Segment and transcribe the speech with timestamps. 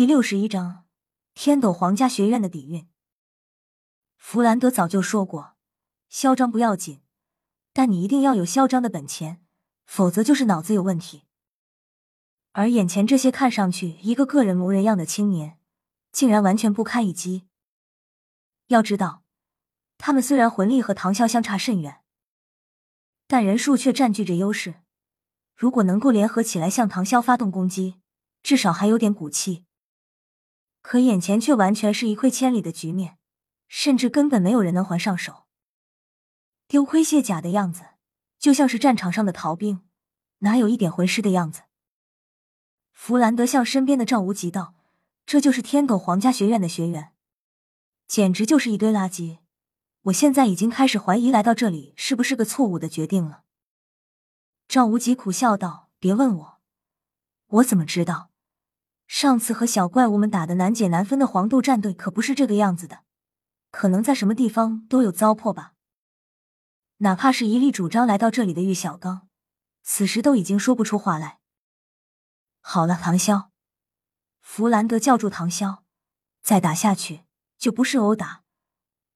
[0.00, 0.86] 第六十一章
[1.34, 2.88] 天斗皇家学院的底蕴。
[4.16, 5.56] 弗兰德早就说过，
[6.08, 7.02] 嚣张不要紧，
[7.74, 9.44] 但你一定要有嚣张的本钱，
[9.84, 11.24] 否则就是脑子有问题。
[12.52, 15.58] 而眼前这些看上去一个个人模人样的青年，
[16.10, 17.46] 竟然完全不堪一击。
[18.68, 19.24] 要知道，
[19.98, 22.00] 他们虽然魂力和唐潇相差甚远，
[23.26, 24.76] 但人数却占据着优势。
[25.54, 28.00] 如果能够联合起来向唐潇发动攻击，
[28.42, 29.66] 至少还有点骨气。
[30.82, 33.18] 可眼前却完全是一溃千里的局面，
[33.68, 35.44] 甚至根本没有人能还上手。
[36.66, 37.90] 丢盔卸甲的样子，
[38.38, 39.82] 就像是战场上的逃兵，
[40.38, 41.62] 哪有一点魂师的样子？
[42.92, 44.74] 弗兰德向身边的赵无极道
[45.26, 47.12] ：“这就是天狗皇家学院的学员，
[48.06, 49.38] 简直就是一堆垃圾。
[50.04, 53.42] 我现在已经开始怀疑来到这里是不是个错误的决定了。”
[54.68, 56.60] 赵无极苦笑道：“别问我，
[57.46, 58.29] 我怎么知道？”
[59.10, 63.00] 上次和小怪物们打的难解难分的黄豆战队可不是这个样子的，
[63.72, 65.72] 可能在什么地方都有糟粕吧。
[66.98, 69.26] 哪怕是一力主张来到这里的玉小刚，
[69.82, 71.40] 此时都已经说不出话来。
[72.60, 73.48] 好了，唐潇，
[74.40, 75.80] 弗兰德叫住唐潇，
[76.40, 77.24] 再打下去
[77.58, 78.44] 就不是殴打，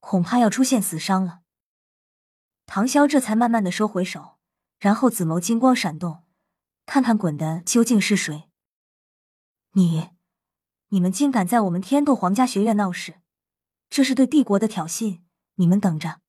[0.00, 1.40] 恐怕要出现死伤了。
[2.66, 4.36] 唐潇这才慢慢的收回手，
[4.78, 6.24] 然后紫眸金光闪动，
[6.84, 8.47] 看看滚的究竟是谁。
[9.78, 10.10] 你，
[10.88, 13.20] 你们竟敢在我们天斗皇家学院闹事，
[13.88, 15.22] 这是对帝国的挑衅！
[15.54, 16.20] 你们等着，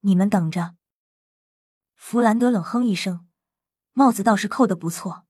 [0.00, 0.76] 你们等着！
[1.96, 3.26] 弗兰德冷哼一声，
[3.94, 5.26] 帽子倒是扣的不错，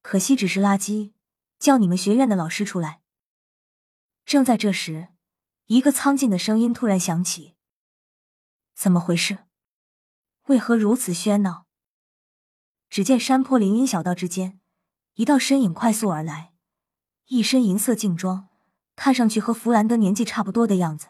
[0.00, 1.12] 可惜只是垃圾。
[1.58, 3.02] 叫你们学院的老师出来。
[4.24, 5.10] 正在这时，
[5.66, 7.54] 一个苍劲的声音突然响起
[8.74, 9.44] ：“怎么回事？
[10.46, 11.66] 为何如此喧闹？”
[12.88, 14.58] 只见山坡林荫小道之间，
[15.16, 16.51] 一道身影快速而来。
[17.32, 18.50] 一身银色劲装，
[18.94, 21.06] 看上去和弗兰德年纪差不多的样子。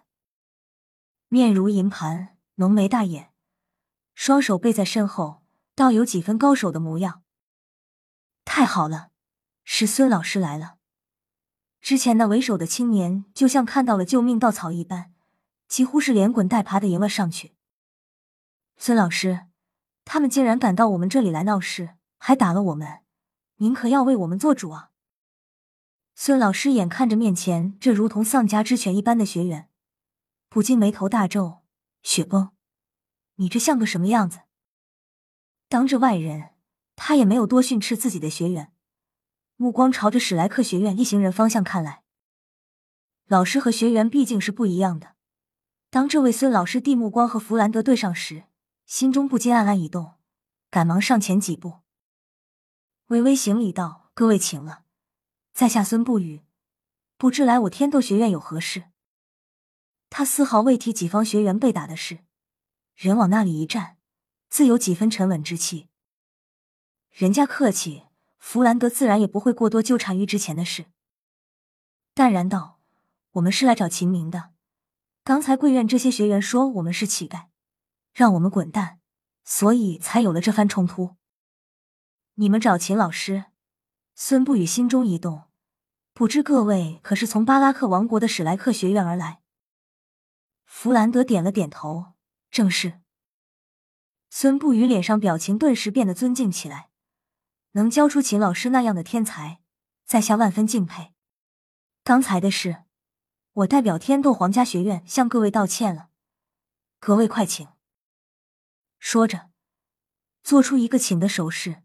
[1.26, 3.32] 面如银盘，浓眉大眼，
[4.14, 5.42] 双手背在身后，
[5.74, 7.24] 倒有几分高手的模样。
[8.44, 9.08] 太好了，
[9.64, 10.76] 是孙老师来了。
[11.80, 15.12] 之前那为首的青年就像看到了救命稻草一般，
[15.66, 17.56] 几乎是连滚带爬的迎了上去。
[18.76, 19.46] 孙老师，
[20.04, 23.00] 他们竟然敢到我们这里来闹事，还打了我们，
[23.56, 24.90] 您可要为我们做主啊！
[26.14, 29.68] 孙老师眼看着面前这如同丧家之犬一般的学员，
[30.48, 31.62] 不禁眉头大皱。
[32.02, 32.50] 雪崩，
[33.36, 34.40] 你这像个什么样子？
[35.68, 36.50] 当着外人，
[36.96, 38.72] 他也没有多训斥自己的学员，
[39.56, 42.02] 目光朝着史莱克学院一行人方向看来。
[43.28, 45.14] 老师和学员毕竟是不一样的。
[45.90, 48.44] 当这位孙老师递目光和弗兰德对上时，
[48.84, 50.14] 心中不禁暗暗一动，
[50.70, 51.82] 赶忙上前几步，
[53.06, 54.81] 微微行礼道：“各位请了。”
[55.52, 56.42] 在下孙不语，
[57.18, 58.84] 不知来我天斗学院有何事？
[60.08, 62.20] 他丝毫未提己方学员被打的事，
[62.94, 63.98] 人往那里一站，
[64.48, 65.88] 自有几分沉稳之气。
[67.10, 68.04] 人家客气，
[68.38, 70.86] 弗兰德自然也不会过多纠缠于之前的事，
[72.14, 72.80] 淡然道
[73.32, 74.52] ：“我们是来找秦明的。
[75.22, 77.48] 刚才贵院这些学员说我们是乞丐，
[78.14, 79.00] 让我们滚蛋，
[79.44, 81.16] 所以才有了这番冲突。
[82.36, 83.44] 你们找秦老师？”
[84.24, 85.48] 孙不语心中一动，
[86.12, 89.42] 不知各位可是从巴拉克王国的史莱克学院而来？
[90.64, 92.12] 弗兰德点了点头，
[92.48, 93.00] 正是。
[94.30, 96.90] 孙不语脸上表情顿时变得尊敬起来，
[97.72, 99.60] 能教出秦老师那样的天才，
[100.04, 101.12] 在下万分敬佩。
[102.04, 102.84] 刚才的事，
[103.54, 106.10] 我代表天斗皇家学院向各位道歉了，
[107.00, 107.66] 各位快请。
[109.00, 109.50] 说着，
[110.44, 111.82] 做出一个请的手势。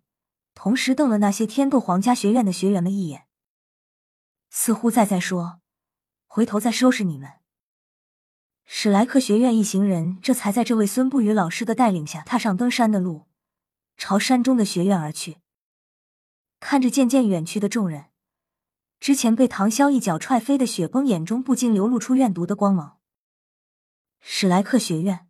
[0.60, 3.28] 同时瞪了那些天斗皇家学院的学员们一眼，
[4.50, 5.62] 似乎在在说
[6.26, 7.34] ：“回头再收拾你们。”
[8.66, 13.28] 史莱克学院一行人这才在这位孙不语老师的带领下踏上登山的路，
[13.98, 15.38] 朝山中的学院而去。
[16.60, 18.06] 看着渐渐远去的众人，
[19.00, 22.98] 之前被唐潇一脚踹飞的雪崩眼中不禁流露出怨毒的光芒。
[24.20, 25.28] 史莱克学院，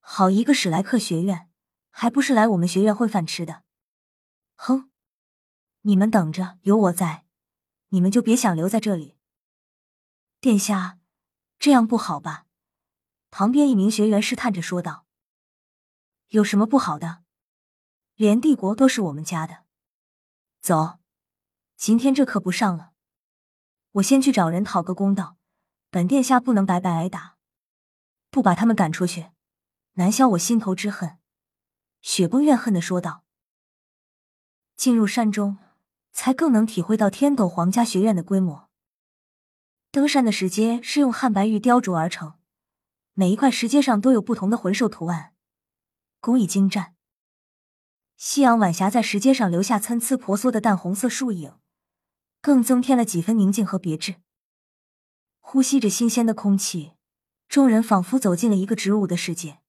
[0.00, 1.48] 好一个史莱克学院，
[1.90, 3.62] 还不是来我们学院混饭吃的？
[4.56, 4.90] 哼，
[5.82, 7.26] 你们等着，有我在，
[7.88, 9.16] 你们就别想留在这里。
[10.40, 10.98] 殿下，
[11.58, 12.46] 这样不好吧？
[13.30, 15.06] 旁边一名学员试探着说道
[16.28, 17.24] ：“有什么不好的？
[18.14, 19.64] 连帝国都是我们家的。
[20.60, 21.00] 走，
[21.76, 22.92] 今天这课不上了，
[23.92, 25.36] 我先去找人讨个公道。
[25.90, 27.36] 本殿下不能白白挨打，
[28.30, 29.30] 不把他们赶出去，
[29.94, 31.18] 难消我心头之恨。”
[32.00, 33.23] 雪崩怨恨的说道。
[34.76, 35.58] 进入山中，
[36.12, 38.68] 才更能体会到天斗皇家学院的规模。
[39.90, 42.34] 登山的石阶是用汉白玉雕琢而成，
[43.12, 45.32] 每一块石阶上都有不同的魂兽图案，
[46.20, 46.94] 工艺精湛。
[48.16, 51.54] 夕阳晚霞在石阶上留下参差婆娑的淡红色树影，
[52.40, 54.16] 更增添了几分宁静和别致。
[55.40, 56.94] 呼吸着新鲜的空气，
[57.48, 59.60] 众人仿佛走进了一个植物的世界。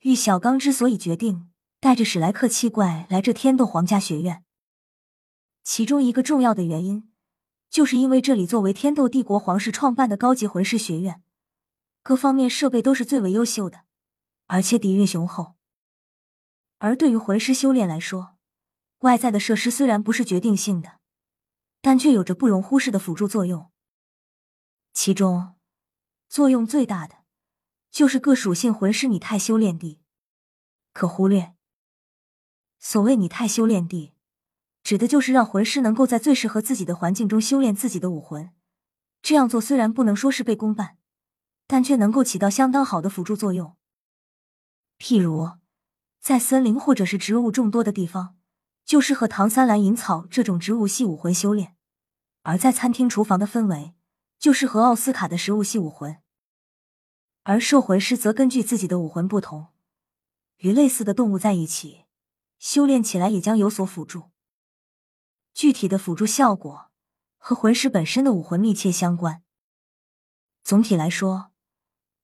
[0.00, 1.50] 玉小刚之所以决定
[1.86, 4.44] 带着史莱克七怪来这天斗皇家学院，
[5.62, 7.12] 其中一个重要的原因。
[7.70, 11.22] 就是因为这里作为天斗帝国皇室创办的高级魂师学院，
[12.02, 13.82] 各方面设备都是最为优秀的，
[14.48, 15.54] 而且底蕴雄厚。
[16.78, 18.36] 而对于魂师修炼来说，
[19.02, 20.98] 外在的设施虽然不是决定性的，
[21.80, 23.70] 但却有着不容忽视的辅助作用。
[24.92, 25.54] 其中
[26.28, 27.18] 作用最大的，
[27.92, 30.00] 就是各属性魂师拟态修炼地。
[30.92, 31.54] 可忽略，
[32.78, 34.12] 所谓拟态修炼地。
[34.82, 38.52] 指的就是让魂师能够在最适合自己的环境中修炼自己的武魂。
[39.20, 40.96] 这样做虽然不能说是被公办，
[41.66, 43.74] 但却能够起到相当好的辅助作用。
[45.00, 45.50] 譬如，
[46.20, 48.36] 在森林或者是植物众多的地方，
[48.84, 51.74] 就适合唐三蓝银草这种植物系武魂修炼；
[52.42, 53.96] 而在餐厅厨房的氛围，
[54.38, 56.18] 就适合奥斯卡的食物系武魂。
[57.42, 59.66] 而兽魂师则根据自己的武魂不同，
[60.58, 62.04] 与类似的动物在一起
[62.58, 64.30] 修炼起来也将有所辅助。
[65.52, 66.90] 具体的辅助效果
[67.38, 69.42] 和魂师本身的武魂密切相关。
[70.62, 71.52] 总体来说，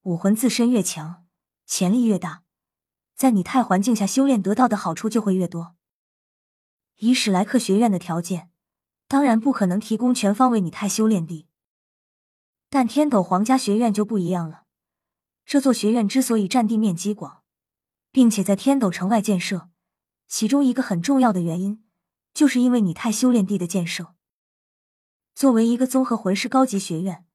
[0.03, 1.27] 武魂自身越强，
[1.65, 2.43] 潜力越大，
[3.15, 5.77] 在拟态环境下修炼得到的好处就会越多。
[6.97, 8.51] 以史莱克学院的条件，
[9.09, 11.49] 当然不可能提供全方位拟态修炼地，
[12.69, 14.65] 但天斗皇家学院就不一样了。
[15.45, 17.43] 这座学院之所以占地面积广，
[18.11, 19.71] 并且在天斗城外建设，
[20.27, 21.85] 其中一个很重要的原因。
[22.35, 24.15] 就是因为你太修炼地的建设，
[25.35, 27.27] 作为一个综合魂师高级学院，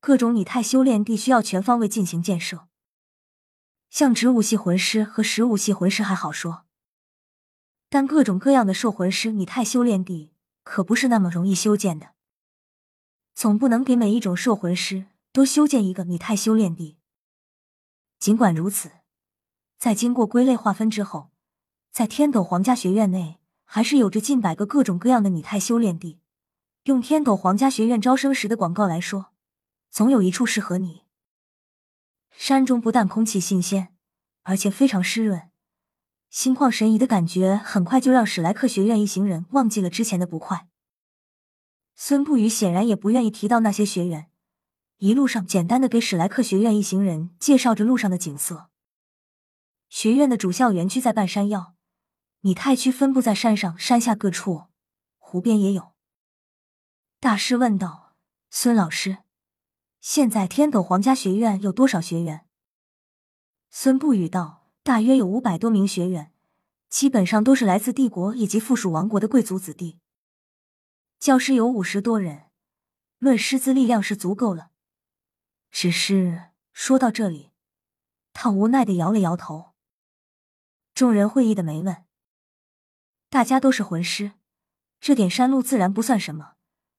[0.00, 2.66] 各种拟态修炼地需要全方位进行建设。
[3.88, 6.66] 像植物系魂师和食物系魂师还好说，
[7.88, 10.32] 但各种各样的兽魂师拟态修炼地
[10.64, 12.14] 可不是那么容易修建的。
[13.34, 16.98] 总不能给每一种兽魂师都修建一个拟态修炼地。
[18.18, 18.90] 尽管如此，
[19.78, 21.31] 在经过归类划分之后，
[21.92, 23.38] 在天斗皇家学院内。
[23.74, 26.20] 还是有着近百个各种各样的拟态修炼地。
[26.82, 29.32] 用天斗皇家学院招生时的广告来说，
[29.88, 31.04] 总有一处适合你。
[32.32, 33.94] 山中不但空气新鲜，
[34.42, 35.48] 而且非常湿润，
[36.28, 40.68] 心旷神怡的感觉很快就让史莱克学院一行人忘记了之前的不快。
[41.94, 44.26] 孙不语显然也不愿意提到那些学员，
[44.98, 48.68] 一路上简单的给史莱克学院一行人介绍着路上的景色。
[49.88, 51.72] 学院的主校园区在半山腰。
[52.44, 54.64] 拟态区分布在山上、山下各处，
[55.18, 55.92] 湖边也有。
[57.20, 58.16] 大师问道
[58.50, 59.18] ：“孙老师，
[60.00, 62.44] 现在天斗皇家学院有多少学员？”
[63.70, 66.32] 孙不语道：“大约有五百多名学员，
[66.88, 70.00] 基本上都是来自帝国以及附属王国的贵族子弟。
[71.20, 72.46] 教师有五十多人，
[73.18, 74.72] 论师资力量是足够了。
[75.70, 77.52] 只是说到这里，
[78.32, 79.74] 他无奈的摇了摇头。
[80.92, 82.04] 众人会意的没问。”
[83.32, 84.32] 大家都是魂师，
[85.00, 86.52] 这点山路自然不算什么。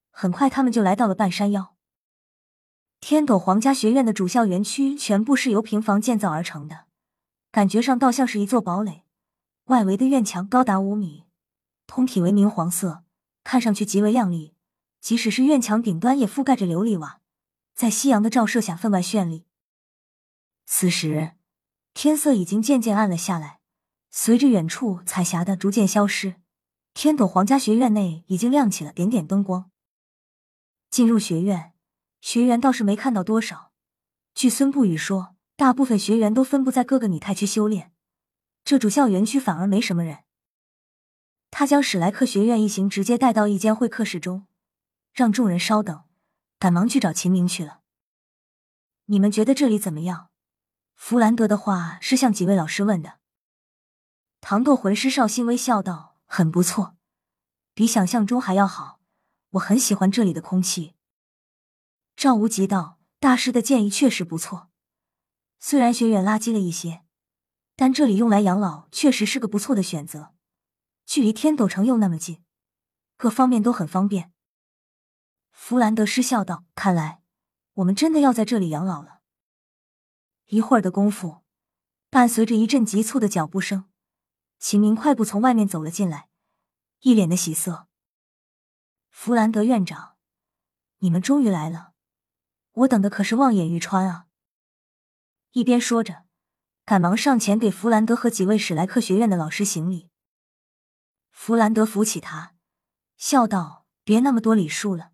[0.09, 1.75] 很快，他们就来到了半山腰。
[2.99, 6.85] 天斗皇家学院的主校园区全部是由平房建造而成的，
[7.51, 9.03] 感觉上倒像是一座堡垒。
[9.65, 11.25] 外围的院墙高达五米，
[11.85, 13.03] 通体为明黄色，
[13.43, 14.55] 看上去极为亮丽。
[14.99, 17.21] 即使是院墙顶端也覆盖着琉璃瓦，
[17.75, 19.45] 在夕阳的照射下分外绚丽。
[20.65, 21.33] 此时，
[21.93, 23.59] 天色已经渐渐暗了下来。
[24.15, 26.35] 随着远处彩霞的逐渐消失，
[26.93, 29.71] 天斗皇家学院内已经亮起了点点灯光。
[30.91, 31.73] 进入学院，
[32.21, 33.71] 学员倒是没看到多少。
[34.35, 37.91] 据孙不语说，大部分学员都分布在各个拟态区修炼，
[38.63, 40.19] 这主校园区反而没什么人。
[41.49, 44.45] 他将史莱克学院一行直接带到一间会客室中，
[45.11, 46.03] 让众人稍等，
[46.59, 47.79] 赶忙去找秦明去了。
[49.05, 50.29] 你们觉得这里怎么样？
[50.93, 53.22] 弗兰德的话是向几位老师问的。
[54.45, 56.97] 唐豆魂师邵新微笑道：“很不错，
[57.73, 58.99] 比想象中还要好。
[59.51, 60.95] 我很喜欢这里的空气。”
[62.17, 64.69] 赵无极道：“大师的建议确实不错，
[65.59, 67.05] 虽然学院垃圾了一些，
[67.77, 70.33] 但这里用来养老确实是个不错的选择。
[71.05, 72.43] 距离天斗城又那么近，
[73.15, 74.33] 各方面都很方便。”
[75.53, 77.21] 弗兰德失笑道：“看来
[77.75, 79.21] 我们真的要在这里养老了。”
[80.47, 81.43] 一会儿的功夫，
[82.09, 83.85] 伴随着一阵急促的脚步声。
[84.59, 86.29] 秦明快步从外面走了进来，
[86.99, 87.87] 一脸的喜色。
[89.09, 90.15] 弗兰德院长，
[90.99, 91.93] 你们终于来了，
[92.71, 94.27] 我等的可是望眼欲穿啊！
[95.51, 96.25] 一边说着，
[96.83, 100.09] 赶忙上前给弗兰德和几位史莱克学院的老师行礼。
[101.29, 102.55] 弗兰德扶起他，
[103.17, 105.11] 笑道：“别那么多礼数了。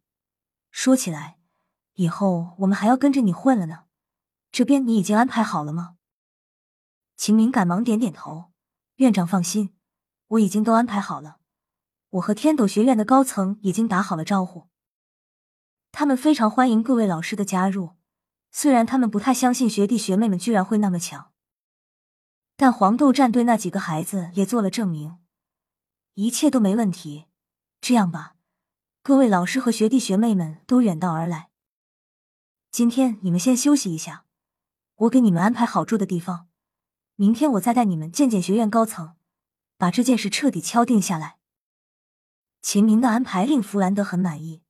[0.71, 1.39] 说起来，
[1.93, 3.85] 以后我们还要跟着你混了呢。
[4.51, 5.97] 这边你已经安排好了吗？”
[7.17, 8.48] 秦明赶忙点点头
[8.99, 9.73] ：“院长放心，
[10.27, 11.39] 我已经都安排好了。
[12.09, 14.67] 我和天斗学院的高层已经打好了招呼，
[15.93, 17.91] 他们非常欢迎各位老师的加入。
[18.51, 21.31] 虽然他们不太相信学弟学妹们居然会那么强，
[22.57, 25.19] 但黄豆战队那几个孩子也做了证明，
[26.15, 27.27] 一切都没问题。
[27.79, 28.35] 这样吧，
[29.01, 31.51] 各位老师和学弟学妹们都远道而来，
[32.69, 34.25] 今天你们先休息一下，
[34.95, 36.47] 我给你们安排好住的地方。”
[37.19, 39.15] 明天我再带你们见见学院高层，
[39.75, 41.35] 把这件事彻底敲定下来。
[42.61, 44.61] 秦明的安排令弗兰德很满意。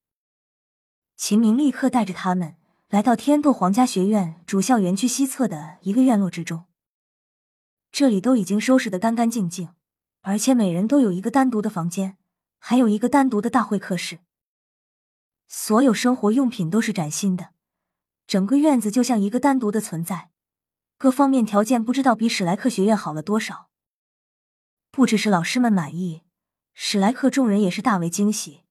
[1.15, 2.55] 秦明立刻带着他们
[2.87, 6.65] 来到天斗皇家学院主校园区西侧的一个院落之中，
[7.91, 9.69] 这里都已经收拾的干干净净，
[10.21, 12.17] 而且每人都有一个单独的房间，
[12.57, 14.21] 还有一个单独的大会客室，
[15.47, 17.51] 所有生活用品都是崭新的，
[18.25, 20.31] 整个院子就像一个单独的存在。
[20.99, 23.69] 各方面条件不知道比史莱克学院好了多少。
[24.91, 26.23] 不只是老师们满意，
[26.73, 28.65] 史莱克众人也是大为惊喜，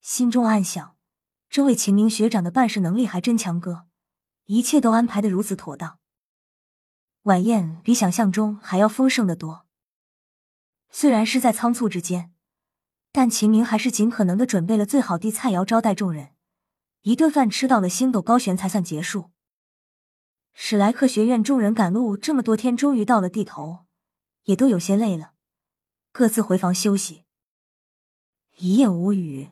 [0.00, 0.96] 心中暗想：
[1.48, 3.86] 这位秦明学长的办事能力还真强哥，
[4.44, 5.98] 一切都安排的如此妥当。
[7.22, 9.66] 晚宴比想象中还要丰盛的多。
[10.92, 12.32] 虽然是在仓促之间，
[13.10, 16.36] 但秦明还是尽可能的准备了最好的菜肴招待众人。
[17.02, 19.32] 一顿饭吃到了星斗高悬才算结束。
[20.52, 23.86] 史莱克学院众人赶路这么多天，终于到了地头，
[24.44, 25.32] 也都有些累了，
[26.12, 27.24] 各自回房休息。
[28.56, 29.50] 一夜无语。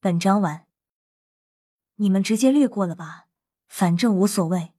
[0.00, 0.66] 本章完。
[1.96, 3.28] 你们直接略过了吧，
[3.68, 4.71] 反正无所谓。